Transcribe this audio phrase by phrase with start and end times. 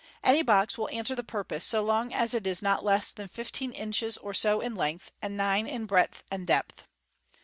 [0.23, 3.71] Any box will answer the purpose, so long as it is not less than fifteen
[3.71, 6.85] inches or so in length, and nine in breadth and depth.